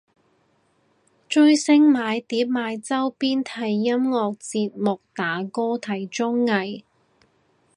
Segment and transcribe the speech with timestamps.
[1.29, 6.83] 追星買碟買周邊睇音樂節目打歌睇綜藝